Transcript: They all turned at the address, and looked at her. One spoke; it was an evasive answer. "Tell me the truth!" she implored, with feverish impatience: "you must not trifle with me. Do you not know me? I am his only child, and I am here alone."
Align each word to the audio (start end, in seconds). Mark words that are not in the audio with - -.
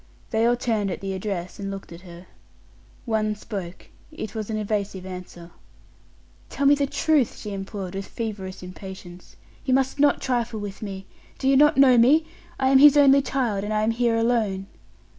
They 0.31 0.47
all 0.47 0.55
turned 0.55 0.89
at 0.89 0.99
the 0.99 1.13
address, 1.13 1.59
and 1.59 1.69
looked 1.69 1.91
at 1.91 2.01
her. 2.01 2.25
One 3.05 3.35
spoke; 3.35 3.87
it 4.11 4.33
was 4.33 4.49
an 4.49 4.57
evasive 4.57 5.05
answer. 5.05 5.51
"Tell 6.49 6.65
me 6.65 6.73
the 6.73 6.87
truth!" 6.87 7.37
she 7.37 7.53
implored, 7.53 7.93
with 7.93 8.07
feverish 8.07 8.63
impatience: 8.63 9.35
"you 9.63 9.75
must 9.75 9.99
not 9.99 10.19
trifle 10.19 10.59
with 10.59 10.81
me. 10.81 11.05
Do 11.37 11.47
you 11.47 11.55
not 11.55 11.77
know 11.77 11.99
me? 11.99 12.25
I 12.59 12.69
am 12.69 12.79
his 12.79 12.97
only 12.97 13.21
child, 13.21 13.63
and 13.63 13.71
I 13.71 13.83
am 13.83 13.91
here 13.91 14.15
alone." 14.17 14.65